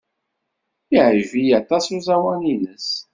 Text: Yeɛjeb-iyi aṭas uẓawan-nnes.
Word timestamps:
Yeɛjeb-iyi 0.93 1.53
aṭas 1.59 1.85
uẓawan-nnes. 1.97 2.87